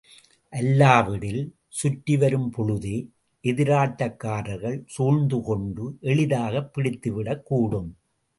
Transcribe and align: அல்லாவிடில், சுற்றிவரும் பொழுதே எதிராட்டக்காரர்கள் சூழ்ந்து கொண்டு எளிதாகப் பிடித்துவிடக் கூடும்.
அல்லாவிடில், 0.51 1.51
சுற்றிவரும் 1.83 2.49
பொழுதே 2.49 3.09
எதிராட்டக்காரர்கள் 3.43 4.83
சூழ்ந்து 4.85 5.41
கொண்டு 5.41 5.97
எளிதாகப் 6.01 6.73
பிடித்துவிடக் 6.73 7.45
கூடும். 7.45 7.97